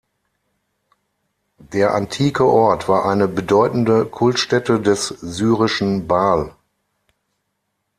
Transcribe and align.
Der 1.59 1.93
antike 1.93 2.43
Ort 2.47 2.89
war 2.89 3.05
eine 3.05 3.27
bedeutende 3.27 4.03
Kultstätte 4.07 4.79
des 4.81 5.09
syrischen 5.09 6.07
Baal. 6.07 6.55